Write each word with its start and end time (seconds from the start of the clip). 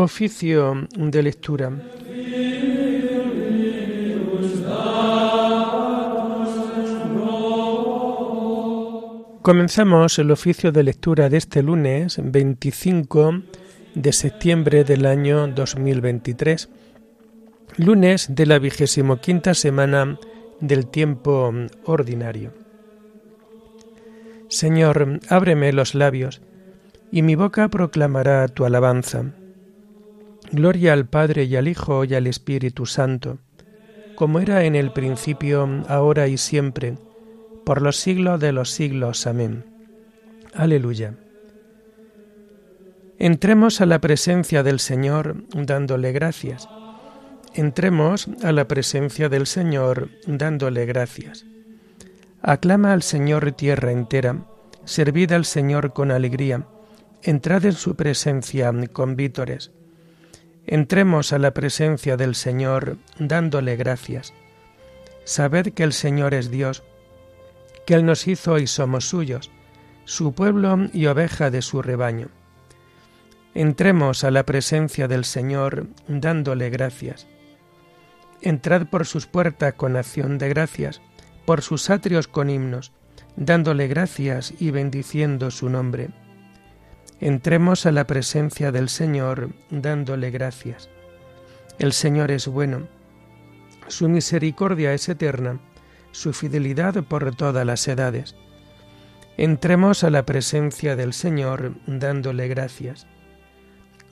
Oficio 0.00 0.88
de 0.96 1.22
lectura. 1.22 1.70
Comenzamos 9.42 10.18
el 10.18 10.30
oficio 10.30 10.72
de 10.72 10.82
lectura 10.84 11.28
de 11.28 11.36
este 11.36 11.62
lunes 11.62 12.18
25 12.18 13.42
de 13.94 14.12
septiembre 14.14 14.84
del 14.84 15.04
año 15.04 15.48
2023, 15.48 16.70
lunes 17.76 18.34
de 18.34 18.46
la 18.46 18.58
vigésimo 18.58 19.18
quinta 19.18 19.52
semana 19.52 20.18
del 20.60 20.86
tiempo 20.86 21.52
ordinario. 21.84 22.54
Señor, 24.48 25.20
ábreme 25.28 25.74
los 25.74 25.94
labios, 25.94 26.40
y 27.12 27.20
mi 27.20 27.34
boca 27.34 27.68
proclamará 27.68 28.48
tu 28.48 28.64
alabanza. 28.64 29.34
Gloria 30.52 30.92
al 30.92 31.06
Padre 31.06 31.44
y 31.44 31.54
al 31.54 31.68
Hijo 31.68 32.04
y 32.04 32.14
al 32.14 32.26
Espíritu 32.26 32.84
Santo, 32.84 33.38
como 34.16 34.40
era 34.40 34.64
en 34.64 34.74
el 34.74 34.92
principio, 34.92 35.68
ahora 35.86 36.26
y 36.26 36.36
siempre, 36.38 36.98
por 37.64 37.80
los 37.80 37.96
siglos 37.96 38.40
de 38.40 38.50
los 38.50 38.70
siglos. 38.70 39.28
Amén. 39.28 39.64
Aleluya. 40.52 41.14
Entremos 43.18 43.80
a 43.80 43.86
la 43.86 44.00
presencia 44.00 44.62
del 44.62 44.80
Señor 44.80 45.44
dándole 45.54 46.10
gracias. 46.10 46.68
Entremos 47.54 48.28
a 48.42 48.50
la 48.50 48.66
presencia 48.66 49.28
del 49.28 49.46
Señor 49.46 50.10
dándole 50.26 50.84
gracias. 50.86 51.46
Aclama 52.42 52.92
al 52.92 53.02
Señor 53.02 53.52
tierra 53.52 53.92
entera, 53.92 54.46
servid 54.84 55.30
al 55.32 55.44
Señor 55.44 55.92
con 55.92 56.10
alegría, 56.10 56.66
entrad 57.22 57.66
en 57.66 57.72
su 57.72 57.94
presencia 57.94 58.72
con 58.92 59.14
vítores. 59.14 59.70
Entremos 60.66 61.32
a 61.32 61.38
la 61.38 61.52
presencia 61.52 62.16
del 62.16 62.34
Señor 62.34 62.98
dándole 63.18 63.76
gracias. 63.76 64.34
Sabed 65.24 65.72
que 65.72 65.82
el 65.82 65.92
Señor 65.92 66.34
es 66.34 66.50
Dios, 66.50 66.82
que 67.86 67.94
Él 67.94 68.04
nos 68.04 68.26
hizo 68.28 68.58
y 68.58 68.66
somos 68.66 69.08
suyos, 69.08 69.50
su 70.04 70.32
pueblo 70.32 70.88
y 70.92 71.06
oveja 71.06 71.50
de 71.50 71.62
su 71.62 71.82
rebaño. 71.82 72.28
Entremos 73.54 74.22
a 74.22 74.30
la 74.30 74.44
presencia 74.44 75.08
del 75.08 75.24
Señor 75.24 75.88
dándole 76.06 76.70
gracias. 76.70 77.26
Entrad 78.42 78.86
por 78.86 79.06
sus 79.06 79.26
puertas 79.26 79.74
con 79.74 79.96
acción 79.96 80.38
de 80.38 80.48
gracias, 80.48 81.00
por 81.46 81.62
sus 81.62 81.90
atrios 81.90 82.28
con 82.28 82.48
himnos, 82.48 82.92
dándole 83.36 83.88
gracias 83.88 84.54
y 84.60 84.70
bendiciendo 84.70 85.50
su 85.50 85.68
nombre. 85.68 86.10
Entremos 87.20 87.84
a 87.84 87.92
la 87.92 88.06
presencia 88.06 88.72
del 88.72 88.88
Señor 88.88 89.50
dándole 89.70 90.30
gracias. 90.30 90.88
El 91.78 91.92
Señor 91.92 92.30
es 92.30 92.46
bueno, 92.46 92.88
su 93.88 94.08
misericordia 94.08 94.94
es 94.94 95.08
eterna, 95.08 95.60
su 96.12 96.32
fidelidad 96.32 97.04
por 97.04 97.34
todas 97.34 97.66
las 97.66 97.86
edades. 97.88 98.36
Entremos 99.36 100.02
a 100.02 100.10
la 100.10 100.24
presencia 100.24 100.96
del 100.96 101.12
Señor 101.12 101.74
dándole 101.86 102.48
gracias. 102.48 103.06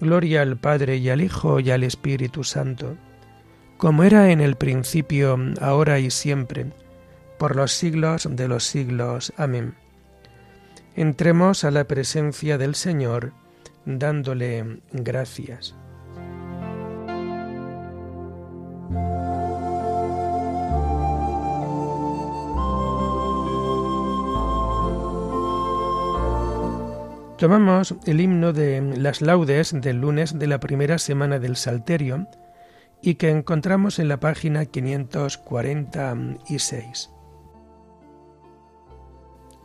Gloria 0.01 0.43
al 0.43 0.59
Padre 0.59 0.97
y 0.97 1.09
al 1.09 1.21
Hijo 1.23 1.61
y 1.61 1.71
al 1.71 1.85
Espíritu 1.85 2.45
Santo, 2.45 2.97
como 3.79 4.05
era 4.05 4.31
en 4.31 4.41
el 4.41 4.57
principio, 4.57 5.39
ahora 5.61 5.99
y 5.99 6.11
siempre, 6.11 6.67
por 7.39 7.57
los 7.57 7.73
siglos 7.73 8.29
de 8.31 8.49
los 8.49 8.65
siglos. 8.65 9.33
Amén. 9.37 9.75
Entremos 10.99 11.63
a 11.63 11.71
la 11.71 11.85
presencia 11.85 12.59
del 12.59 12.75
Señor 12.75 13.33
dándole 13.85 14.81
gracias. 14.91 15.77
Tomamos 27.39 27.95
el 28.07 28.21
himno 28.21 28.53
de 28.53 28.81
las 28.97 29.23
laudes 29.23 29.81
del 29.81 30.01
lunes 30.01 30.37
de 30.37 30.49
la 30.49 30.59
primera 30.59 30.99
semana 30.99 31.39
del 31.39 31.55
Salterio 31.55 32.27
y 33.03 33.15
que 33.15 33.31
encontramos 33.31 34.01
en 34.01 34.09
la 34.09 34.19
página 34.19 34.67
546. 34.67 37.11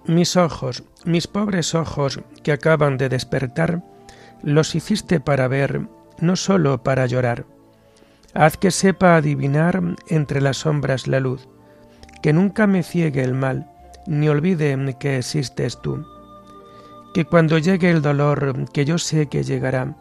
Mis 0.06 0.36
ojos, 0.36 0.84
mis 1.06 1.28
pobres 1.28 1.76
ojos 1.76 2.20
que 2.44 2.52
acaban 2.52 2.98
de 2.98 3.08
despertar, 3.08 3.82
los 4.42 4.76
hiciste 4.76 5.22
para 5.22 5.48
ver, 5.48 5.88
no 6.20 6.36
sólo 6.36 6.84
para 6.84 7.06
llorar. 7.06 7.46
Haz 8.34 8.58
que 8.58 8.72
sepa 8.72 9.16
adivinar 9.16 9.82
entre 10.10 10.42
las 10.42 10.58
sombras 10.58 11.08
la 11.08 11.22
luz, 11.22 11.48
que 12.22 12.34
nunca 12.34 12.68
me 12.68 12.84
ciegue 12.84 13.24
el 13.24 13.34
mal, 13.34 13.72
ni 14.06 14.28
olvide 14.28 14.78
que 15.00 15.18
existes 15.20 15.80
tú. 15.82 16.06
Que 17.14 17.24
cuando 17.24 17.58
llegue 17.58 17.90
el 17.90 18.02
dolor, 18.02 18.70
que 18.74 18.84
yo 18.84 18.98
sé 18.98 19.28
que 19.28 19.44
llegará, 19.44 19.96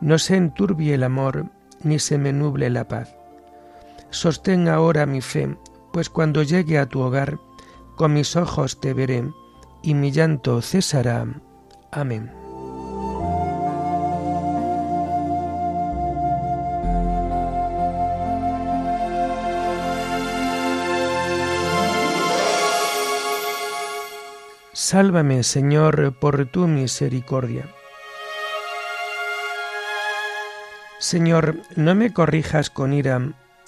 no 0.00 0.18
se 0.18 0.36
enturbie 0.36 0.94
el 0.94 1.02
amor, 1.02 1.50
ni 1.82 1.98
se 1.98 2.16
me 2.16 2.32
nuble 2.32 2.70
la 2.70 2.88
paz. 2.88 3.14
Sostén 4.08 4.68
ahora 4.68 5.04
mi 5.04 5.20
fe, 5.20 5.54
pues 5.92 6.08
cuando 6.08 6.42
llegue 6.42 6.78
a 6.78 6.86
tu 6.86 7.00
hogar, 7.00 7.38
con 7.96 8.12
mis 8.12 8.36
ojos 8.36 8.80
te 8.80 8.94
veré, 8.94 9.30
y 9.82 9.94
mi 9.94 10.10
llanto 10.10 10.60
cesará. 10.62 11.26
Amén. 11.92 12.32
Sálvame, 24.72 25.42
Señor, 25.44 26.14
por 26.18 26.46
tu 26.46 26.66
misericordia. 26.66 27.68
Señor, 30.98 31.56
no 31.76 31.94
me 31.94 32.12
corrijas 32.12 32.70
con 32.70 32.92
ira, 32.92 33.20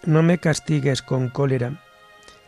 no 0.05 0.23
me 0.23 0.39
castigues 0.39 1.03
con 1.03 1.29
cólera 1.29 1.86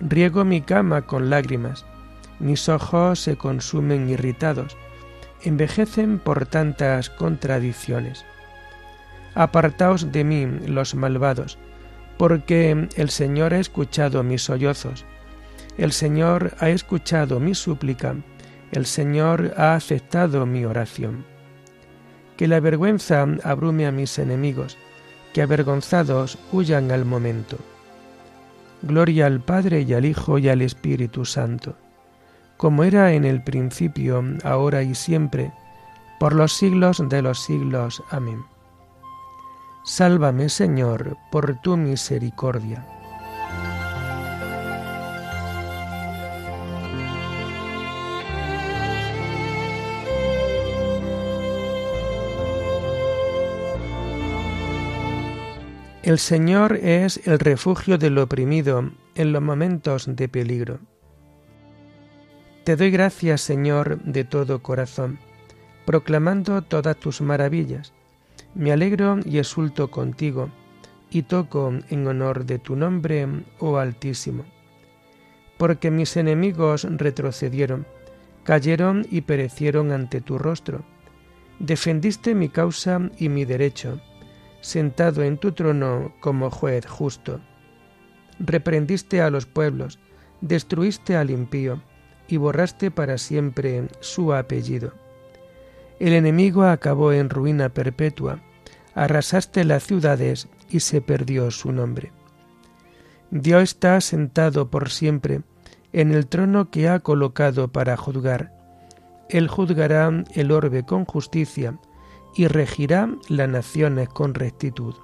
Riego 0.00 0.44
mi 0.44 0.60
cama 0.60 1.02
con 1.02 1.28
lágrimas, 1.28 1.84
mis 2.38 2.68
ojos 2.68 3.20
se 3.20 3.36
consumen 3.36 4.08
irritados, 4.08 4.76
envejecen 5.42 6.18
por 6.18 6.46
tantas 6.46 7.10
contradicciones. 7.10 8.24
Apartaos 9.34 10.12
de 10.12 10.24
mí, 10.24 10.46
los 10.66 10.94
malvados, 10.94 11.58
porque 12.16 12.88
el 12.96 13.10
Señor 13.10 13.54
ha 13.54 13.58
escuchado 13.58 14.22
mis 14.22 14.42
sollozos, 14.42 15.04
el 15.78 15.92
Señor 15.92 16.54
ha 16.58 16.70
escuchado 16.70 17.40
mi 17.40 17.54
súplica, 17.54 18.16
el 18.72 18.86
Señor 18.86 19.54
ha 19.56 19.74
aceptado 19.74 20.46
mi 20.46 20.64
oración. 20.64 21.24
Que 22.36 22.46
la 22.46 22.60
vergüenza 22.60 23.26
abrume 23.42 23.86
a 23.86 23.92
mis 23.92 24.18
enemigos, 24.18 24.76
que 25.32 25.42
avergonzados 25.42 26.38
huyan 26.52 26.90
al 26.92 27.04
momento. 27.04 27.58
Gloria 28.82 29.26
al 29.26 29.40
Padre 29.40 29.82
y 29.82 29.92
al 29.94 30.04
Hijo 30.04 30.38
y 30.38 30.48
al 30.48 30.62
Espíritu 30.62 31.24
Santo, 31.24 31.76
como 32.56 32.84
era 32.84 33.12
en 33.12 33.24
el 33.24 33.42
principio, 33.42 34.22
ahora 34.44 34.82
y 34.82 34.94
siempre, 34.94 35.52
por 36.20 36.34
los 36.34 36.52
siglos 36.52 37.02
de 37.08 37.22
los 37.22 37.42
siglos. 37.42 38.02
Amén. 38.10 38.42
Sálvame, 39.84 40.48
Señor, 40.48 41.16
por 41.30 41.60
tu 41.60 41.76
misericordia. 41.76 42.97
El 56.08 56.18
Señor 56.18 56.76
es 56.76 57.20
el 57.26 57.38
refugio 57.38 57.98
del 57.98 58.16
oprimido 58.16 58.92
en 59.14 59.30
los 59.30 59.42
momentos 59.42 60.06
de 60.08 60.26
peligro. 60.26 60.78
Te 62.64 62.76
doy 62.76 62.90
gracias, 62.90 63.42
Señor, 63.42 64.00
de 64.04 64.24
todo 64.24 64.62
corazón, 64.62 65.18
proclamando 65.84 66.62
todas 66.62 66.96
tus 66.96 67.20
maravillas. 67.20 67.92
Me 68.54 68.72
alegro 68.72 69.18
y 69.22 69.36
exulto 69.36 69.90
contigo, 69.90 70.48
y 71.10 71.24
toco 71.24 71.74
en 71.90 72.06
honor 72.06 72.46
de 72.46 72.58
tu 72.58 72.74
nombre, 72.74 73.28
oh 73.58 73.76
Altísimo. 73.76 74.46
Porque 75.58 75.90
mis 75.90 76.16
enemigos 76.16 76.86
retrocedieron, 76.88 77.86
cayeron 78.44 79.06
y 79.10 79.20
perecieron 79.20 79.92
ante 79.92 80.22
tu 80.22 80.38
rostro. 80.38 80.86
Defendiste 81.58 82.34
mi 82.34 82.48
causa 82.48 83.10
y 83.18 83.28
mi 83.28 83.44
derecho, 83.44 84.00
sentado 84.60 85.22
en 85.22 85.38
tu 85.38 85.52
trono 85.52 86.14
como 86.20 86.50
juez 86.50 86.86
justo. 86.86 87.40
Reprendiste 88.38 89.20
a 89.20 89.30
los 89.30 89.46
pueblos, 89.46 89.98
destruiste 90.40 91.16
al 91.16 91.30
impío, 91.30 91.82
y 92.28 92.36
borraste 92.36 92.90
para 92.90 93.18
siempre 93.18 93.88
su 94.00 94.34
apellido. 94.34 94.92
El 95.98 96.12
enemigo 96.12 96.64
acabó 96.64 97.12
en 97.12 97.30
ruina 97.30 97.70
perpetua, 97.70 98.40
arrasaste 98.94 99.64
las 99.64 99.84
ciudades 99.84 100.48
y 100.68 100.80
se 100.80 101.00
perdió 101.00 101.50
su 101.50 101.72
nombre. 101.72 102.12
Dios 103.30 103.62
está 103.62 104.00
sentado 104.00 104.70
por 104.70 104.90
siempre 104.90 105.42
en 105.92 106.12
el 106.12 106.26
trono 106.26 106.70
que 106.70 106.88
ha 106.88 107.00
colocado 107.00 107.68
para 107.68 107.96
juzgar. 107.96 108.52
Él 109.28 109.48
juzgará 109.48 110.24
el 110.34 110.52
orbe 110.52 110.84
con 110.84 111.04
justicia 111.04 111.78
y 112.38 112.46
regirá 112.46 113.10
las 113.28 113.48
naciones 113.48 114.08
con 114.08 114.32
rectitud. 114.32 114.94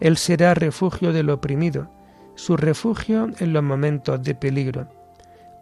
Él 0.00 0.16
será 0.16 0.54
refugio 0.54 1.12
del 1.12 1.30
oprimido, 1.30 1.88
su 2.34 2.56
refugio 2.56 3.30
en 3.38 3.52
los 3.52 3.62
momentos 3.62 4.22
de 4.24 4.34
peligro. 4.34 4.88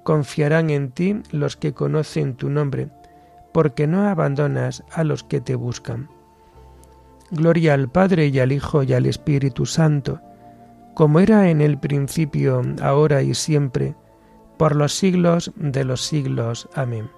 Confiarán 0.05 0.71
en 0.71 0.91
ti 0.91 1.21
los 1.31 1.57
que 1.57 1.75
conocen 1.75 2.35
tu 2.35 2.49
nombre, 2.49 2.89
porque 3.53 3.87
no 3.87 4.09
abandonas 4.09 4.83
a 4.91 5.05
los 5.05 5.23
que 5.23 5.43
te 5.43 5.55
buscan. 5.55 6.09
Gloria 7.31 7.75
al 7.75 7.91
Padre 7.91 8.29
y 8.29 8.39
al 8.39 8.51
Hijo 8.51 8.83
y 8.83 8.95
al 8.95 9.05
Espíritu 9.05 9.67
Santo, 9.67 10.23
como 10.95 11.21
era 11.21 11.51
en 11.51 11.61
el 11.61 11.79
principio, 11.79 12.63
ahora 12.81 13.23
y 13.23 13.35
siempre, 13.35 13.95
por 14.57 14.75
los 14.75 14.95
siglos 14.95 15.53
de 15.57 15.85
los 15.85 16.01
siglos. 16.01 16.71
Amén. 16.75 17.11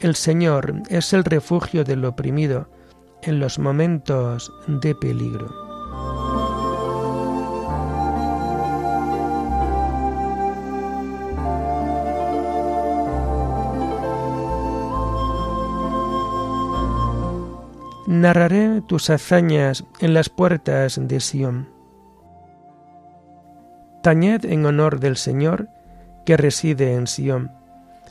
El 0.00 0.14
Señor 0.14 0.82
es 0.90 1.14
el 1.14 1.24
refugio 1.24 1.82
del 1.82 2.04
oprimido 2.04 2.68
en 3.22 3.40
los 3.40 3.58
momentos 3.58 4.52
de 4.66 4.94
peligro. 4.94 5.48
Narraré 18.06 18.82
tus 18.82 19.08
hazañas 19.08 19.84
en 20.00 20.12
las 20.12 20.28
puertas 20.28 21.00
de 21.00 21.20
Sión. 21.20 21.70
Tañed 24.02 24.44
en 24.44 24.66
honor 24.66 25.00
del 25.00 25.16
Señor 25.16 25.68
que 26.26 26.36
reside 26.36 26.94
en 26.94 27.06
Sión. 27.06 27.65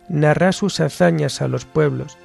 Narra 0.08 0.52
sus 0.52 0.80
hazañas 0.80 1.42
a 1.42 1.48
los 1.48 1.66
pueblos. 1.66 2.18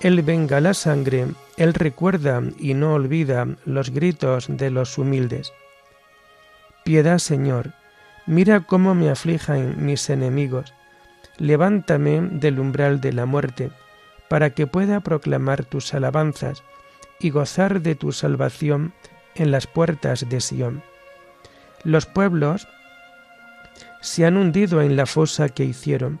Él 0.00 0.20
venga 0.22 0.60
la 0.60 0.74
sangre, 0.74 1.26
Él 1.56 1.72
recuerda 1.72 2.42
y 2.58 2.74
no 2.74 2.94
olvida 2.94 3.46
los 3.64 3.90
gritos 3.90 4.46
de 4.48 4.70
los 4.70 4.98
humildes. 4.98 5.52
Piedad, 6.84 7.18
Señor, 7.18 7.72
mira 8.26 8.60
cómo 8.60 8.94
me 8.94 9.08
aflijan 9.08 9.84
mis 9.84 10.10
enemigos. 10.10 10.74
Levántame 11.38 12.20
del 12.20 12.60
umbral 12.60 13.00
de 13.00 13.12
la 13.14 13.24
muerte, 13.24 13.70
para 14.28 14.50
que 14.50 14.66
pueda 14.66 15.00
proclamar 15.00 15.64
tus 15.64 15.94
alabanzas 15.94 16.62
y 17.18 17.30
gozar 17.30 17.80
de 17.80 17.94
tu 17.94 18.12
salvación 18.12 18.92
en 19.34 19.50
las 19.50 19.66
puertas 19.66 20.28
de 20.28 20.40
Sión. 20.40 20.82
Los 21.82 22.06
pueblos 22.06 22.68
se 24.00 24.26
han 24.26 24.36
hundido 24.36 24.82
en 24.82 24.96
la 24.96 25.06
fosa 25.06 25.48
que 25.48 25.64
hicieron, 25.64 26.20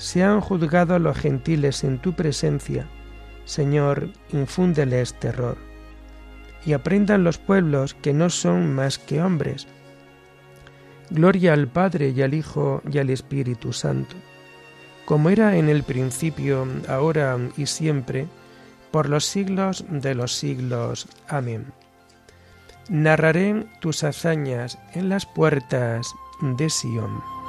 Sean 0.00 0.40
juzgados 0.40 0.98
los 0.98 1.14
gentiles 1.14 1.84
en 1.84 1.98
tu 1.98 2.14
presencia. 2.14 2.86
Señor, 3.44 4.08
infúndeles 4.32 5.12
terror. 5.20 5.58
Y 6.64 6.72
aprendan 6.72 7.22
los 7.22 7.36
pueblos 7.36 7.92
que 7.92 8.14
no 8.14 8.30
son 8.30 8.74
más 8.74 8.98
que 8.98 9.20
hombres. 9.20 9.66
Gloria 11.10 11.52
al 11.52 11.68
Padre 11.68 12.14
y 12.16 12.22
al 12.22 12.32
Hijo 12.32 12.80
y 12.90 12.96
al 12.96 13.10
Espíritu 13.10 13.74
Santo, 13.74 14.16
como 15.04 15.28
era 15.28 15.56
en 15.56 15.68
el 15.68 15.82
principio, 15.82 16.66
ahora 16.88 17.36
y 17.58 17.66
siempre, 17.66 18.26
por 18.90 19.06
los 19.06 19.26
siglos 19.26 19.84
de 19.90 20.14
los 20.14 20.32
siglos. 20.32 21.08
Amén. 21.28 21.66
Narraré 22.88 23.66
tus 23.82 24.02
hazañas 24.02 24.78
en 24.94 25.10
las 25.10 25.26
puertas 25.26 26.10
de 26.40 26.70
Sión. 26.70 27.39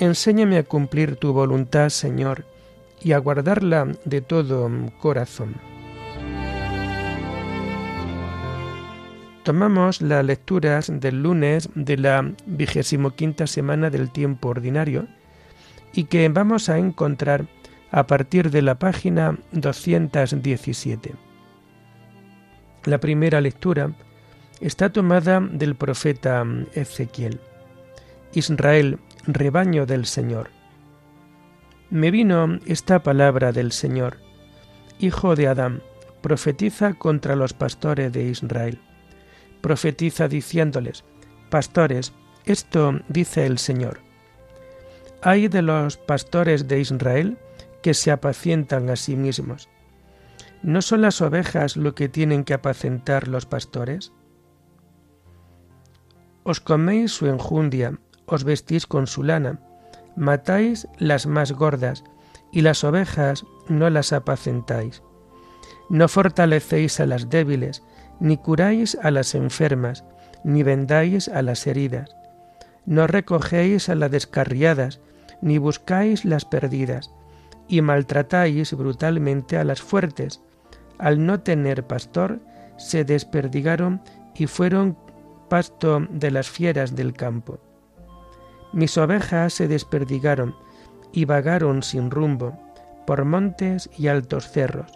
Enséñame 0.00 0.56
a 0.56 0.62
cumplir 0.62 1.16
tu 1.16 1.34
voluntad, 1.34 1.90
Señor, 1.90 2.46
y 3.02 3.12
a 3.12 3.18
guardarla 3.18 3.86
de 4.06 4.22
todo 4.22 4.70
corazón. 4.98 5.56
Tomamos 9.42 10.00
las 10.00 10.24
lecturas 10.24 10.90
del 10.90 11.22
lunes 11.22 11.68
de 11.74 11.98
la 11.98 12.32
vigésimo 12.46 13.10
quinta 13.10 13.46
semana 13.46 13.90
del 13.90 14.10
tiempo 14.10 14.48
ordinario 14.48 15.06
y 15.92 16.04
que 16.04 16.26
vamos 16.30 16.70
a 16.70 16.78
encontrar 16.78 17.44
a 17.90 18.06
partir 18.06 18.50
de 18.50 18.62
la 18.62 18.78
página 18.78 19.38
217. 19.52 21.12
La 22.84 22.96
primera 22.96 23.42
lectura 23.42 23.92
está 24.62 24.90
tomada 24.90 25.40
del 25.40 25.74
profeta 25.74 26.42
Ezequiel. 26.72 27.38
Israel, 28.32 28.98
rebaño 29.26 29.86
del 29.86 30.06
Señor. 30.06 30.50
Me 31.90 32.10
vino 32.10 32.58
esta 32.66 33.02
palabra 33.02 33.52
del 33.52 33.72
Señor. 33.72 34.18
Hijo 34.98 35.34
de 35.34 35.48
Adán, 35.48 35.82
profetiza 36.20 36.94
contra 36.94 37.36
los 37.36 37.52
pastores 37.52 38.12
de 38.12 38.24
Israel 38.24 38.80
profetiza 39.60 40.28
diciéndoles, 40.28 41.04
Pastores, 41.50 42.12
esto 42.44 43.00
dice 43.08 43.46
el 43.46 43.58
Señor. 43.58 44.00
Hay 45.22 45.48
de 45.48 45.62
los 45.62 45.96
pastores 45.96 46.68
de 46.68 46.80
Israel 46.80 47.38
que 47.82 47.94
se 47.94 48.10
apacientan 48.10 48.88
a 48.88 48.96
sí 48.96 49.16
mismos. 49.16 49.68
¿No 50.62 50.82
son 50.82 51.02
las 51.02 51.20
ovejas 51.20 51.76
lo 51.76 51.94
que 51.94 52.08
tienen 52.08 52.44
que 52.44 52.54
apacentar 52.54 53.28
los 53.28 53.46
pastores? 53.46 54.12
Os 56.44 56.60
coméis 56.60 57.12
su 57.12 57.26
enjundia, 57.26 57.98
os 58.30 58.44
vestís 58.44 58.86
con 58.86 59.06
su 59.06 59.22
lana, 59.22 59.58
matáis 60.16 60.88
las 60.98 61.26
más 61.26 61.52
gordas, 61.52 62.04
y 62.52 62.62
las 62.62 62.82
ovejas 62.84 63.44
no 63.68 63.90
las 63.90 64.12
apacentáis. 64.12 65.02
No 65.88 66.08
fortalecéis 66.08 67.00
a 67.00 67.06
las 67.06 67.28
débiles, 67.28 67.82
ni 68.20 68.36
curáis 68.36 68.96
a 69.02 69.10
las 69.10 69.34
enfermas, 69.34 70.04
ni 70.44 70.62
vendáis 70.62 71.28
a 71.28 71.42
las 71.42 71.66
heridas. 71.66 72.16
No 72.86 73.06
recogéis 73.06 73.88
a 73.88 73.94
las 73.94 74.10
descarriadas, 74.10 75.00
ni 75.42 75.58
buscáis 75.58 76.24
las 76.24 76.44
perdidas, 76.44 77.10
y 77.68 77.82
maltratáis 77.82 78.72
brutalmente 78.74 79.56
a 79.56 79.64
las 79.64 79.80
fuertes. 79.80 80.40
Al 80.98 81.24
no 81.24 81.40
tener 81.40 81.86
pastor, 81.86 82.40
se 82.76 83.04
desperdigaron 83.04 84.02
y 84.34 84.46
fueron 84.46 84.96
pasto 85.48 86.06
de 86.10 86.30
las 86.30 86.48
fieras 86.48 86.94
del 86.94 87.12
campo. 87.12 87.58
Mis 88.72 88.96
ovejas 88.98 89.54
se 89.54 89.68
desperdigaron 89.68 90.54
y 91.12 91.24
vagaron 91.24 91.82
sin 91.82 92.10
rumbo 92.10 92.58
por 93.06 93.24
montes 93.24 93.90
y 93.98 94.08
altos 94.08 94.48
cerros. 94.48 94.92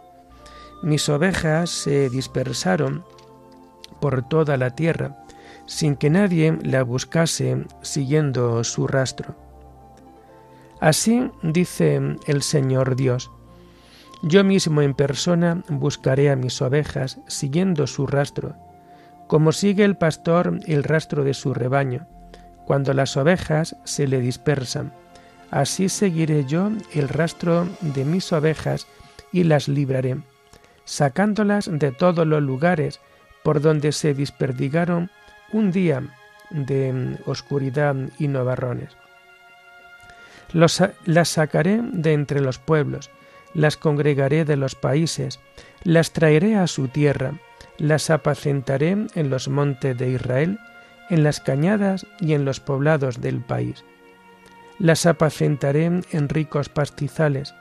Mis 0.82 1.08
ovejas 1.08 1.70
se 1.70 2.10
dispersaron 2.10 3.04
por 4.00 4.28
toda 4.28 4.56
la 4.56 4.70
tierra, 4.70 5.24
sin 5.66 5.96
que 5.96 6.10
nadie 6.10 6.58
la 6.62 6.82
buscase 6.82 7.64
siguiendo 7.80 8.62
su 8.64 8.86
rastro. 8.86 9.34
Así 10.80 11.30
dice 11.42 12.00
el 12.26 12.42
Señor 12.42 12.96
Dios, 12.96 13.30
yo 14.22 14.44
mismo 14.44 14.82
en 14.82 14.94
persona 14.94 15.64
buscaré 15.68 16.30
a 16.30 16.36
mis 16.36 16.60
ovejas 16.62 17.18
siguiendo 17.26 17.86
su 17.86 18.06
rastro, 18.06 18.54
como 19.26 19.52
sigue 19.52 19.84
el 19.84 19.96
pastor 19.96 20.58
el 20.66 20.84
rastro 20.84 21.24
de 21.24 21.34
su 21.34 21.54
rebaño, 21.54 22.06
cuando 22.66 22.94
las 22.94 23.16
ovejas 23.16 23.76
se 23.84 24.06
le 24.06 24.20
dispersan. 24.20 24.92
Así 25.50 25.88
seguiré 25.88 26.44
yo 26.44 26.70
el 26.92 27.08
rastro 27.08 27.68
de 27.80 28.04
mis 28.04 28.32
ovejas 28.32 28.86
y 29.32 29.44
las 29.44 29.68
libraré, 29.68 30.16
sacándolas 30.84 31.70
de 31.70 31.92
todos 31.92 32.26
los 32.26 32.42
lugares 32.42 33.00
por 33.42 33.60
donde 33.60 33.92
se 33.92 34.14
desperdigaron 34.14 35.10
un 35.52 35.70
día 35.70 36.02
de 36.50 37.18
oscuridad 37.26 37.94
y 38.18 38.28
novarrones. 38.28 38.96
las 40.52 41.28
sacaré 41.28 41.80
de 41.82 42.12
entre 42.12 42.40
los 42.40 42.58
pueblos, 42.58 43.10
las 43.54 43.76
congregaré 43.76 44.44
de 44.44 44.56
los 44.56 44.74
países, 44.74 45.40
las 45.84 46.12
traeré 46.12 46.56
a 46.56 46.66
su 46.66 46.88
tierra, 46.88 47.34
las 47.78 48.10
apacentaré 48.10 48.96
en 49.14 49.30
los 49.30 49.48
montes 49.48 49.96
de 49.96 50.10
Israel, 50.10 50.58
en 51.10 51.22
las 51.22 51.40
cañadas 51.40 52.06
y 52.20 52.34
en 52.34 52.44
los 52.44 52.60
poblados 52.60 53.20
del 53.20 53.40
país. 53.40 53.84
Las 54.78 55.06
apacentaré 55.06 55.84
en 55.84 56.28
ricos 56.28 56.68
pastizales, 56.68 57.54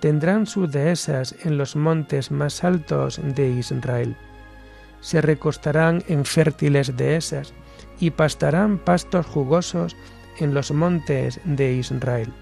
tendrán 0.00 0.46
sus 0.46 0.70
dehesas 0.70 1.34
en 1.44 1.58
los 1.58 1.76
montes 1.76 2.30
más 2.30 2.64
altos 2.64 3.20
de 3.22 3.50
Israel. 3.50 4.16
Se 5.00 5.20
recostarán 5.20 6.04
en 6.08 6.24
fértiles 6.24 6.96
dehesas 6.96 7.52
y 7.98 8.10
pastarán 8.10 8.78
pastos 8.78 9.26
jugosos 9.26 9.96
en 10.38 10.54
los 10.54 10.70
montes 10.70 11.40
de 11.44 11.72
Israel. 11.74 12.32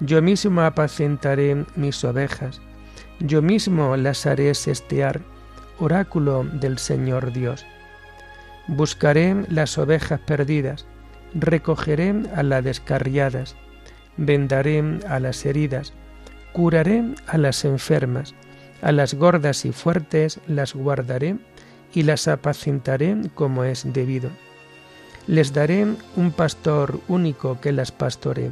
Yo 0.00 0.20
mismo 0.20 0.60
apacentaré 0.60 1.64
mis 1.74 2.04
ovejas, 2.04 2.60
yo 3.20 3.40
mismo 3.40 3.96
las 3.96 4.26
haré 4.26 4.54
sestear, 4.54 5.20
oráculo 5.78 6.44
del 6.44 6.78
Señor 6.78 7.32
Dios. 7.32 7.64
Buscaré 8.68 9.44
las 9.48 9.78
ovejas 9.78 10.20
perdidas, 10.20 10.86
recogeré 11.34 12.14
a 12.34 12.42
las 12.42 12.64
descarriadas, 12.64 13.54
vendaré 14.16 14.82
a 15.08 15.20
las 15.20 15.46
heridas, 15.46 15.92
curaré 16.52 17.04
a 17.26 17.38
las 17.38 17.64
enfermas, 17.64 18.34
a 18.82 18.92
las 18.92 19.14
gordas 19.14 19.64
y 19.64 19.72
fuertes 19.72 20.40
las 20.48 20.74
guardaré 20.74 21.36
y 21.94 22.02
las 22.02 22.26
apacentaré 22.28 23.16
como 23.34 23.64
es 23.64 23.92
debido. 23.92 24.30
Les 25.26 25.52
daré 25.52 25.86
un 26.16 26.32
pastor 26.32 27.00
único 27.08 27.60
que 27.60 27.72
las 27.72 27.92
pastoree, 27.92 28.50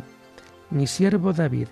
mi 0.70 0.86
siervo 0.86 1.32
David. 1.32 1.68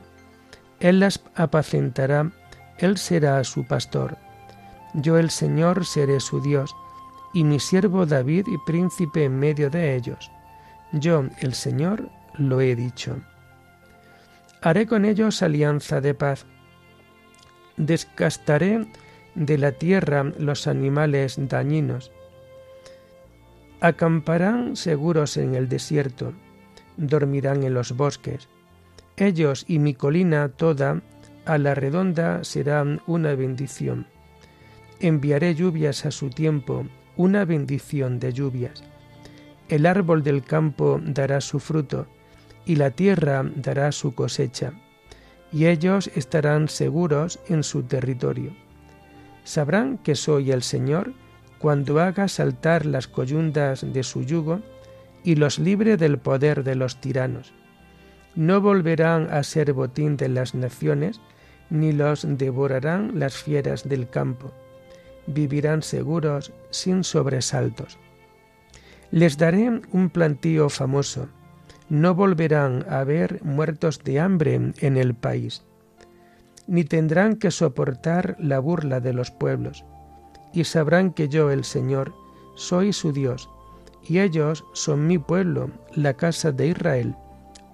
Él 0.81 1.01
las 1.01 1.21
apacentará, 1.35 2.33
él 2.79 2.99
será 2.99 3.43
su 3.45 3.65
pastor. 3.65 4.17
Yo 4.95 5.19
el 5.19 5.31
Señor 5.31 5.87
seré 5.87 6.21
su 6.21 6.41
Dios, 6.41 6.75
y 7.33 7.45
mi 7.45 7.59
siervo 7.61 8.07
David 8.07 8.47
y 8.49 8.59
príncipe 8.59 9.25
en 9.25 9.39
medio 9.39 9.71
de 9.71 9.95
ellos. 9.97 10.31
Yo, 10.93 11.25
el 11.41 11.55
Señor, 11.55 12.09
lo 12.37 12.61
he 12.61 12.77
dicho. 12.77 13.17
Haré 14.61 14.87
con 14.87 15.05
ellos 15.05 15.43
alianza 15.43 16.01
de 16.01 16.15
paz. 16.15 16.47
Descastaré 17.77 18.87
de 19.35 19.59
la 19.59 19.73
tierra 19.73 20.25
los 20.39 20.67
animales 20.67 21.37
dañinos. 21.39 22.13
Acamparán 23.81 24.77
seguros 24.77 25.37
en 25.37 25.55
el 25.55 25.69
desierto, 25.69 26.35
dormirán 26.97 27.65
en 27.65 27.75
los 27.75 27.97
bosques. 27.97 28.49
Ellos 29.17 29.65
y 29.67 29.79
mi 29.79 29.95
colina 29.95 30.49
toda 30.51 31.03
a 31.45 31.59
la 31.59 31.75
redonda 31.75 32.45
serán 32.45 33.01
una 33.07 33.35
bendición. 33.35 34.07
Enviaré 35.01 35.55
lluvias 35.55 36.07
a 36.07 36.13
su 36.13 36.31
tiempo 36.31 36.87
una 37.17 37.45
bendición 37.45 38.19
de 38.19 38.33
lluvias. 38.33 38.83
El 39.69 39.87
árbol 39.87 40.23
del 40.23 40.43
campo 40.45 41.01
dará 41.03 41.41
su 41.41 41.61
fruto, 41.61 42.07
y 42.65 42.77
la 42.77 42.91
tierra 42.91 43.45
dará 43.57 43.93
su 43.93 44.15
cosecha, 44.15 44.73
y 45.53 45.67
ellos 45.67 46.11
estarán 46.15 46.69
seguros 46.69 47.41
en 47.49 47.63
su 47.63 47.83
territorio. 47.83 48.53
Sabrán 49.45 49.99
que 49.99 50.15
soy 50.15 50.53
el 50.53 50.63
Señor 50.63 51.13
cuando 51.59 52.01
haga 52.01 52.29
saltar 52.29 52.87
las 52.87 53.09
coyundas 53.09 53.85
de 53.93 54.03
su 54.03 54.23
yugo 54.23 54.61
y 55.25 55.35
los 55.37 55.59
libre 55.59 55.97
del 55.97 56.19
poder 56.19 56.65
de 56.65 56.75
los 56.75 57.01
tiranos. 57.01 57.53
No 58.35 58.61
volverán 58.61 59.29
a 59.31 59.43
ser 59.43 59.73
botín 59.73 60.17
de 60.17 60.29
las 60.29 60.55
naciones, 60.55 61.21
ni 61.71 61.93
los 61.93 62.27
devorarán 62.39 63.19
las 63.19 63.37
fieras 63.37 63.89
del 63.89 64.09
campo 64.09 64.53
vivirán 65.27 65.83
seguros 65.83 66.53
sin 66.71 67.05
sobresaltos. 67.05 67.99
Les 69.11 69.37
daré 69.37 69.83
un 69.93 70.11
plantío 70.11 70.69
famoso, 70.69 71.29
no 71.89 72.15
volverán 72.15 72.87
a 72.89 73.01
haber 73.01 73.45
muertos 73.45 74.03
de 74.03 74.21
hambre 74.21 74.73
en 74.79 74.97
el 74.97 75.15
país, 75.15 75.63
ni 76.67 76.85
tendrán 76.85 77.37
que 77.37 77.51
soportar 77.51 78.37
la 78.39 78.59
burla 78.59 79.01
de 79.01 79.13
los 79.13 79.31
pueblos, 79.31 79.85
y 80.55 80.65
sabrán 80.65 81.13
que 81.13 81.29
yo, 81.29 81.51
el 81.51 81.65
Señor, 81.65 82.15
soy 82.55 82.93
su 82.93 83.13
Dios, 83.13 83.51
y 84.03 84.21
ellos 84.21 84.65
son 84.73 85.07
mi 85.07 85.19
pueblo, 85.19 85.71
la 85.95 86.15
casa 86.15 86.53
de 86.53 86.69
Israel, 86.69 87.15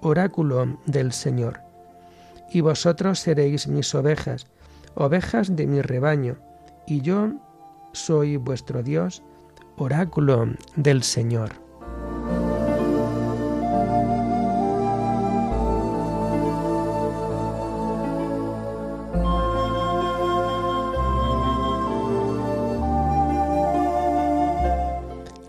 oráculo 0.00 0.78
del 0.87 1.12
Señor. 1.12 1.61
Y 2.52 2.61
vosotros 2.61 3.21
seréis 3.21 3.69
mis 3.69 3.95
ovejas, 3.95 4.47
ovejas 4.95 5.55
de 5.55 5.67
mi 5.67 5.81
rebaño, 5.83 6.37
y 6.88 7.02
yo 7.02 7.33
soy 7.92 8.38
vuestro 8.38 8.83
Dios, 8.83 9.23
oráculo 9.76 10.47
del 10.75 11.02
Señor. 11.02 11.52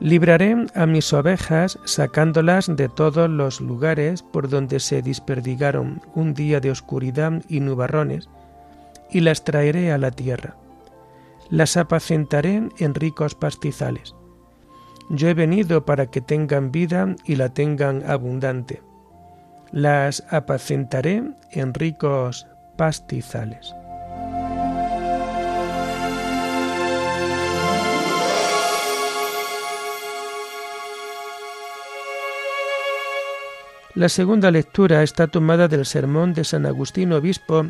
Libraré 0.02 0.66
a 0.76 0.86
mis 0.86 1.14
ovejas 1.14 1.78
sacándolas 1.86 2.74
de 2.76 2.90
todos 2.90 3.30
los 3.30 3.62
lugares 3.62 4.24
por 4.24 4.50
donde 4.50 4.80
se 4.80 5.02
desperdigaron 5.02 6.02
un 6.16 6.34
día 6.34 6.60
de 6.60 6.72
oscuridad 6.72 7.44
y 7.48 7.60
nubarrones, 7.60 8.30
y 9.12 9.22
las 9.22 9.44
traeré 9.44 9.92
a 9.92 9.98
la 9.98 10.12
tierra 10.12 10.56
las 11.50 11.78
apacentaré 11.78 12.70
en 12.78 12.96
ricos 12.96 13.36
pastizales. 13.36 14.16
Yo 15.10 15.28
he 15.28 15.34
venido 15.34 15.86
para 15.86 16.08
que 16.08 16.22
tengan 16.22 16.72
vida 16.72 17.16
y 17.26 17.36
la 17.36 17.50
tengan 17.50 18.04
abundante. 18.10 18.84
Las 19.72 20.24
apacentaré 20.30 21.24
en 21.52 21.74
ricos 21.74 22.46
pastizales. 22.78 23.74
La 33.96 34.08
segunda 34.08 34.52
lectura 34.52 35.02
está 35.04 35.28
tomada 35.28 35.68
del 35.68 35.86
sermón 35.86 36.34
de 36.34 36.44
San 36.44 36.66
Agustín 36.66 37.12
Obispo 37.12 37.66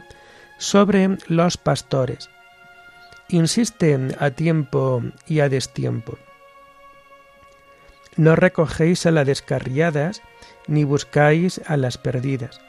sobre 0.58 1.18
los 1.28 1.58
pastores 1.58 2.30
insiste 3.30 3.98
a 4.20 4.32
tiempo 4.32 5.04
y 5.28 5.40
a 5.40 5.50
destiempo. 5.50 6.18
No 8.16 8.36
recogéis 8.36 9.06
a 9.06 9.12
las 9.12 9.28
descarriadas, 9.28 10.22
ni 10.68 10.84
buscáis 10.84 11.62
a 11.68 11.78
las 11.78 11.98
perdidas. 11.98 12.60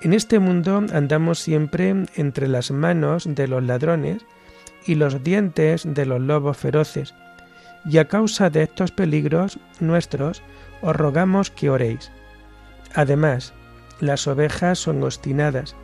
En 0.00 0.12
este 0.12 0.38
mundo 0.38 0.82
andamos 0.92 1.38
siempre 1.38 1.94
entre 2.14 2.48
las 2.48 2.70
manos 2.70 3.26
de 3.26 3.48
los 3.48 3.62
ladrones 3.62 4.24
y 4.86 4.94
los 4.94 5.22
dientes 5.24 5.82
de 5.84 6.06
los 6.06 6.20
lobos 6.20 6.56
feroces, 6.56 7.14
y 7.84 7.98
a 7.98 8.06
causa 8.06 8.50
de 8.50 8.62
estos 8.62 8.92
peligros 8.92 9.58
nuestros 9.80 10.42
os 10.82 10.94
rogamos 10.94 11.50
que 11.50 11.70
oréis. 11.70 12.10
Además, 12.94 13.52
las 14.00 14.26
ovejas 14.26 14.78
son 14.78 15.02
obstinadas, 15.02 15.74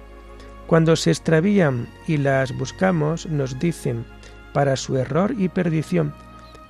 cuando 0.70 0.94
se 0.94 1.10
extravían 1.10 1.88
y 2.06 2.16
las 2.16 2.56
buscamos, 2.56 3.26
nos 3.26 3.58
dicen, 3.58 4.04
para 4.52 4.76
su 4.76 4.96
error 4.98 5.34
y 5.36 5.48
perdición, 5.48 6.14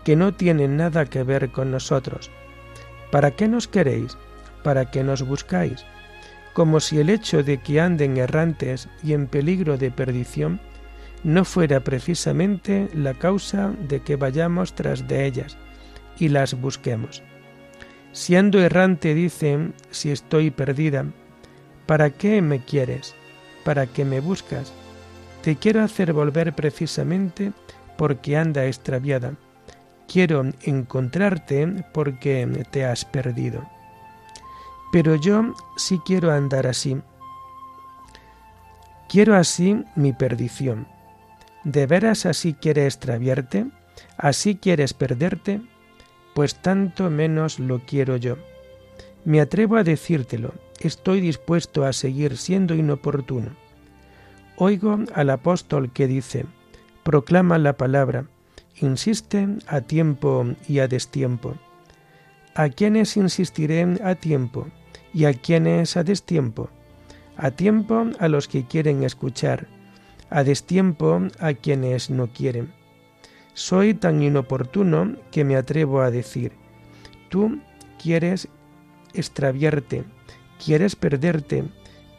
que 0.04 0.16
no 0.16 0.32
tienen 0.32 0.78
nada 0.78 1.04
que 1.04 1.22
ver 1.22 1.50
con 1.50 1.70
nosotros. 1.70 2.30
¿Para 3.10 3.32
qué 3.32 3.46
nos 3.46 3.68
queréis? 3.68 4.16
¿Para 4.64 4.90
qué 4.90 5.04
nos 5.04 5.20
buscáis? 5.20 5.84
Como 6.54 6.80
si 6.80 6.98
el 6.98 7.10
hecho 7.10 7.42
de 7.42 7.58
que 7.58 7.78
anden 7.78 8.16
errantes 8.16 8.88
y 9.02 9.12
en 9.12 9.26
peligro 9.26 9.76
de 9.76 9.90
perdición 9.90 10.62
no 11.22 11.44
fuera 11.44 11.80
precisamente 11.80 12.88
la 12.94 13.12
causa 13.12 13.74
de 13.86 14.00
que 14.00 14.16
vayamos 14.16 14.74
tras 14.74 15.06
de 15.08 15.26
ellas 15.26 15.58
y 16.18 16.30
las 16.30 16.58
busquemos. 16.58 17.22
Siendo 18.12 18.60
errante 18.60 19.14
dice, 19.14 19.72
si 19.90 20.10
estoy 20.10 20.50
perdida, 20.50 21.04
¿para 21.84 22.08
qué 22.08 22.40
me 22.40 22.64
quieres? 22.64 23.14
¿Para 23.64 23.86
qué 23.86 24.04
me 24.04 24.20
buscas? 24.20 24.72
Te 25.42 25.56
quiero 25.56 25.82
hacer 25.82 26.12
volver 26.12 26.54
precisamente 26.54 27.52
porque 27.96 28.36
anda 28.36 28.66
extraviada. 28.66 29.34
Quiero 30.06 30.44
encontrarte 30.62 31.84
porque 31.92 32.66
te 32.70 32.84
has 32.84 33.04
perdido. 33.04 33.64
Pero 34.92 35.14
yo 35.14 35.54
sí 35.76 36.00
quiero 36.04 36.32
andar 36.32 36.66
así. 36.66 37.00
Quiero 39.08 39.36
así 39.36 39.84
mi 39.94 40.12
perdición. 40.12 40.86
¿De 41.64 41.86
veras 41.86 42.26
así 42.26 42.54
quieres 42.54 42.86
extraviarte? 42.94 43.66
¿Así 44.16 44.56
quieres 44.56 44.94
perderte? 44.94 45.60
Pues 46.34 46.56
tanto 46.56 47.10
menos 47.10 47.58
lo 47.58 47.80
quiero 47.80 48.16
yo. 48.16 48.36
Me 49.24 49.40
atrevo 49.40 49.76
a 49.76 49.84
decírtelo, 49.84 50.54
estoy 50.80 51.20
dispuesto 51.20 51.84
a 51.84 51.92
seguir 51.92 52.36
siendo 52.36 52.74
inoportuno. 52.74 53.50
Oigo 54.56 54.98
al 55.14 55.30
apóstol 55.30 55.92
que 55.92 56.06
dice, 56.06 56.46
proclama 57.02 57.58
la 57.58 57.76
palabra, 57.76 58.26
insiste 58.80 59.46
a 59.66 59.82
tiempo 59.82 60.46
y 60.66 60.78
a 60.80 60.88
destiempo. 60.88 61.54
¿A 62.54 62.68
quiénes 62.68 63.16
insistiré 63.16 63.86
a 64.02 64.14
tiempo 64.14 64.66
y 65.14 65.26
a 65.26 65.34
quiénes 65.34 65.96
a 65.96 66.02
destiempo? 66.02 66.70
A 67.36 67.50
tiempo 67.52 68.06
a 68.18 68.28
los 68.28 68.48
que 68.48 68.64
quieren 68.64 69.02
escuchar, 69.02 69.68
a 70.30 70.44
destiempo 70.44 71.22
a 71.38 71.54
quienes 71.54 72.10
no 72.10 72.28
quieren. 72.32 72.72
Soy 73.54 73.94
tan 73.94 74.22
inoportuno 74.22 75.16
que 75.30 75.44
me 75.44 75.56
atrevo 75.56 76.00
a 76.00 76.10
decir, 76.10 76.52
tú 77.28 77.60
quieres 78.02 78.48
extraviarte, 79.14 80.04
quieres 80.62 80.94
perderte, 80.94 81.64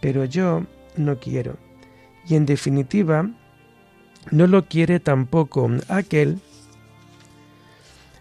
pero 0.02 0.26
yo 0.26 0.66
no 0.98 1.20
quiero. 1.20 1.58
Y 2.28 2.36
en 2.36 2.46
definitiva, 2.46 3.30
no 4.32 4.48
lo 4.48 4.66
quiere 4.68 5.00
tampoco 5.00 5.70
aquel 5.88 6.40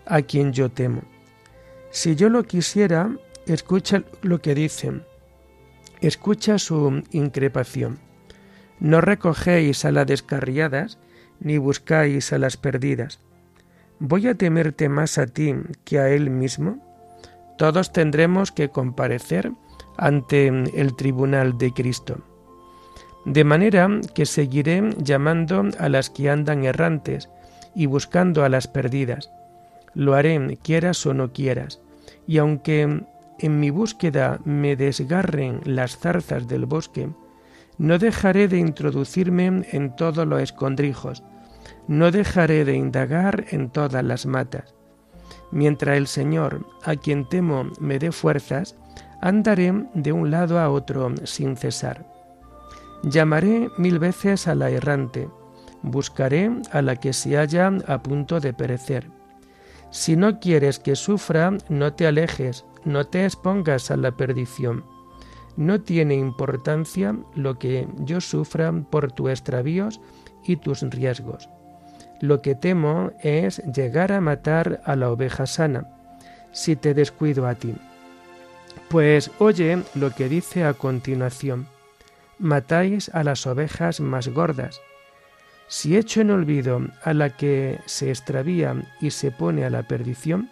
a 0.06 0.22
quien 0.22 0.52
yo 0.52 0.70
temo. 0.70 1.02
Si 1.90 2.14
yo 2.14 2.28
lo 2.28 2.44
quisiera, 2.44 3.10
escucha 3.46 4.04
lo 4.22 4.40
que 4.40 4.54
dicen, 4.54 5.04
escucha 6.00 6.58
su 6.58 7.02
increpación. 7.10 7.98
No 8.78 9.00
recogéis 9.00 9.84
a 9.84 9.90
las 9.90 10.06
descarriadas, 10.06 10.98
ni 11.40 11.58
buscáis 11.58 12.32
a 12.32 12.38
las 12.38 12.56
perdidas. 12.56 13.20
¿Voy 13.98 14.26
a 14.28 14.34
temerte 14.34 14.88
más 14.88 15.18
a 15.18 15.26
ti 15.26 15.54
que 15.84 15.98
a 15.98 16.08
él 16.08 16.30
mismo? 16.30 16.78
Todos 17.58 17.92
tendremos 17.92 18.52
que 18.52 18.70
comparecer 18.70 19.52
ante 20.00 20.48
el 20.48 20.96
tribunal 20.96 21.58
de 21.58 21.72
Cristo. 21.72 22.18
De 23.26 23.44
manera 23.44 23.88
que 24.14 24.24
seguiré 24.24 24.94
llamando 24.96 25.62
a 25.78 25.88
las 25.90 26.08
que 26.08 26.30
andan 26.30 26.64
errantes 26.64 27.28
y 27.74 27.84
buscando 27.86 28.42
a 28.42 28.48
las 28.48 28.66
perdidas. 28.66 29.30
Lo 29.94 30.14
haré 30.14 30.58
quieras 30.62 31.04
o 31.04 31.12
no 31.12 31.32
quieras, 31.32 31.82
y 32.26 32.38
aunque 32.38 33.04
en 33.38 33.60
mi 33.60 33.70
búsqueda 33.70 34.40
me 34.44 34.74
desgarren 34.74 35.60
las 35.64 35.98
zarzas 35.98 36.48
del 36.48 36.64
bosque, 36.64 37.10
no 37.76 37.98
dejaré 37.98 38.48
de 38.48 38.58
introducirme 38.58 39.66
en 39.70 39.94
todos 39.96 40.26
los 40.26 40.40
escondrijos, 40.40 41.22
no 41.88 42.10
dejaré 42.10 42.64
de 42.64 42.74
indagar 42.74 43.44
en 43.50 43.68
todas 43.70 44.04
las 44.04 44.24
matas. 44.24 44.74
Mientras 45.50 45.96
el 45.96 46.06
Señor, 46.06 46.66
a 46.84 46.96
quien 46.96 47.28
temo, 47.28 47.70
me 47.80 47.98
dé 47.98 48.12
fuerzas, 48.12 48.76
andaré 49.20 49.72
de 49.94 50.12
un 50.12 50.30
lado 50.30 50.58
a 50.58 50.70
otro 50.70 51.12
sin 51.24 51.56
cesar. 51.56 52.04
Llamaré 53.02 53.68
mil 53.78 53.98
veces 53.98 54.46
a 54.48 54.54
la 54.54 54.70
errante, 54.70 55.28
buscaré 55.82 56.50
a 56.72 56.82
la 56.82 56.96
que 56.96 57.12
se 57.12 57.36
halla 57.36 57.72
a 57.86 58.02
punto 58.02 58.40
de 58.40 58.52
perecer. 58.52 59.10
Si 59.90 60.16
no 60.16 60.38
quieres 60.38 60.78
que 60.78 60.96
sufra, 60.96 61.56
no 61.68 61.92
te 61.94 62.06
alejes, 62.06 62.64
no 62.84 63.06
te 63.06 63.24
expongas 63.24 63.90
a 63.90 63.96
la 63.96 64.12
perdición 64.12 64.84
no 65.56 65.80
tiene 65.82 66.14
importancia 66.14 67.14
lo 67.34 67.58
que 67.58 67.86
yo 67.98 68.20
sufra 68.20 68.72
por 68.72 69.12
tus 69.12 69.30
extravíos 69.30 70.00
y 70.44 70.56
tus 70.56 70.80
riesgos. 70.82 71.48
Lo 72.20 72.40
que 72.42 72.54
temo 72.54 73.12
es 73.22 73.62
llegar 73.74 74.12
a 74.12 74.20
matar 74.20 74.80
a 74.84 74.96
la 74.96 75.10
oveja 75.10 75.46
sana, 75.46 75.86
si 76.52 76.76
te 76.76 76.94
descuido 76.94 77.46
a 77.46 77.54
ti. 77.54 77.74
Pues 78.90 79.30
oye 79.38 79.84
lo 79.94 80.10
que 80.10 80.28
dice 80.28 80.64
a 80.64 80.74
continuación. 80.74 81.68
Matáis 82.40 83.08
a 83.14 83.22
las 83.22 83.46
ovejas 83.46 84.00
más 84.00 84.26
gordas. 84.26 84.80
Si 85.68 85.96
echo 85.96 86.22
en 86.22 86.32
olvido 86.32 86.80
a 87.04 87.14
la 87.14 87.36
que 87.36 87.78
se 87.86 88.08
extravía 88.08 88.74
y 89.00 89.12
se 89.12 89.30
pone 89.30 89.64
a 89.64 89.70
la 89.70 89.84
perdición, 89.84 90.50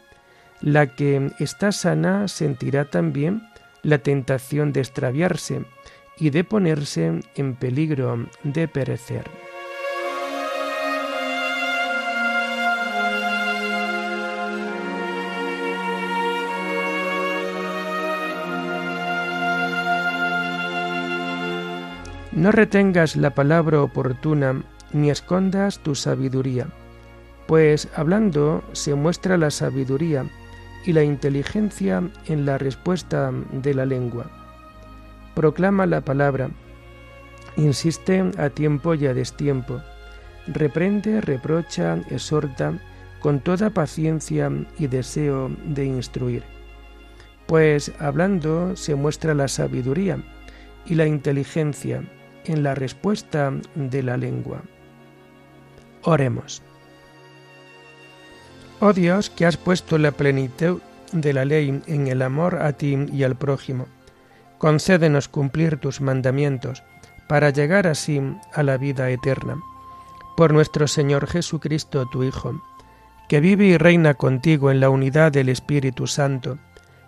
la 0.60 0.94
que 0.94 1.32
está 1.40 1.72
sana 1.72 2.28
sentirá 2.28 2.84
también 2.84 3.42
la 3.82 3.98
tentación 3.98 4.72
de 4.72 4.80
extraviarse 4.82 5.64
y 6.16 6.30
de 6.30 6.44
ponerse 6.44 7.20
en 7.34 7.56
peligro 7.56 8.28
de 8.44 8.68
perecer. 8.68 9.37
No 22.38 22.52
retengas 22.52 23.16
la 23.16 23.30
palabra 23.30 23.82
oportuna 23.82 24.62
ni 24.92 25.10
escondas 25.10 25.80
tu 25.80 25.96
sabiduría, 25.96 26.68
pues 27.48 27.88
hablando 27.96 28.62
se 28.70 28.94
muestra 28.94 29.36
la 29.36 29.50
sabiduría 29.50 30.24
y 30.86 30.92
la 30.92 31.02
inteligencia 31.02 32.00
en 32.26 32.46
la 32.46 32.56
respuesta 32.56 33.32
de 33.50 33.74
la 33.74 33.86
lengua. 33.86 34.30
Proclama 35.34 35.84
la 35.86 36.02
palabra, 36.02 36.50
insiste 37.56 38.30
a 38.38 38.50
tiempo 38.50 38.94
y 38.94 39.08
a 39.08 39.14
destiempo, 39.14 39.82
reprende, 40.46 41.20
reprocha, 41.20 41.98
exhorta, 42.08 42.78
con 43.18 43.40
toda 43.40 43.70
paciencia 43.70 44.48
y 44.78 44.86
deseo 44.86 45.50
de 45.64 45.86
instruir. 45.86 46.44
Pues 47.48 47.92
hablando 47.98 48.76
se 48.76 48.94
muestra 48.94 49.34
la 49.34 49.48
sabiduría 49.48 50.22
y 50.86 50.94
la 50.94 51.08
inteligencia 51.08 52.04
en 52.44 52.62
la 52.62 52.74
respuesta 52.74 53.52
de 53.74 54.02
la 54.02 54.16
lengua. 54.16 54.62
Oremos. 56.02 56.62
Oh 58.80 58.92
Dios, 58.92 59.30
que 59.30 59.44
has 59.46 59.56
puesto 59.56 59.98
la 59.98 60.12
plenitud 60.12 60.80
de 61.12 61.32
la 61.32 61.44
ley 61.44 61.82
en 61.86 62.06
el 62.06 62.22
amor 62.22 62.62
a 62.62 62.72
ti 62.72 62.96
y 63.12 63.24
al 63.24 63.36
prójimo, 63.36 63.86
concédenos 64.58 65.28
cumplir 65.28 65.78
tus 65.78 66.00
mandamientos 66.00 66.82
para 67.28 67.50
llegar 67.50 67.86
así 67.86 68.20
a 68.54 68.62
la 68.62 68.76
vida 68.76 69.10
eterna. 69.10 69.60
Por 70.36 70.52
nuestro 70.52 70.86
Señor 70.86 71.26
Jesucristo, 71.26 72.06
tu 72.06 72.22
Hijo, 72.22 72.62
que 73.28 73.40
vive 73.40 73.66
y 73.66 73.76
reina 73.76 74.14
contigo 74.14 74.70
en 74.70 74.80
la 74.80 74.90
unidad 74.90 75.32
del 75.32 75.48
Espíritu 75.48 76.06
Santo, 76.06 76.58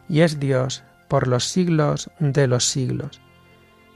y 0.08 0.20
es 0.20 0.40
Dios 0.40 0.82
por 1.08 1.28
los 1.28 1.44
siglos 1.44 2.10
de 2.18 2.46
los 2.46 2.64
siglos. 2.66 3.20